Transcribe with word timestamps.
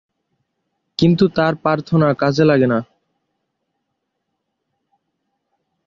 কিন্তু 0.99 1.25
তার 1.35 1.53
প্রার্থনা 1.55 2.07
কাজে 2.13 2.43
লাগেনা। 2.43 2.79